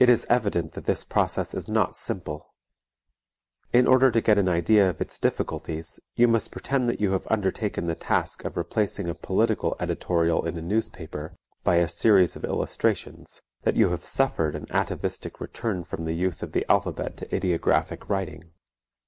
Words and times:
It 0.00 0.10
is 0.10 0.26
evident 0.28 0.72
that 0.72 0.86
this 0.86 1.04
process 1.04 1.54
is 1.54 1.68
not 1.68 1.94
simple. 1.94 2.52
In 3.72 3.86
order 3.86 4.10
to 4.10 4.20
get 4.20 4.38
an 4.38 4.48
idea 4.48 4.90
of 4.90 5.00
its 5.00 5.20
difficulties 5.20 6.00
you 6.16 6.26
must 6.26 6.50
pretend 6.50 6.88
that 6.88 7.00
you 7.00 7.12
have 7.12 7.28
undertaken 7.30 7.86
the 7.86 7.94
task 7.94 8.44
of 8.44 8.56
replacing 8.56 9.08
a 9.08 9.14
political 9.14 9.76
editorial 9.78 10.44
in 10.44 10.58
a 10.58 10.60
newspaper 10.60 11.36
by 11.62 11.76
a 11.76 11.86
series 11.86 12.34
of 12.34 12.42
illustrations, 12.44 13.40
that 13.62 13.76
you 13.76 13.90
have 13.90 14.04
suffered 14.04 14.56
an 14.56 14.66
atavistic 14.72 15.40
return 15.40 15.84
from 15.84 16.06
the 16.06 16.14
use 16.14 16.42
of 16.42 16.50
the 16.50 16.66
alphabet 16.68 17.16
to 17.18 17.32
ideographic 17.32 18.08
writing. 18.08 18.50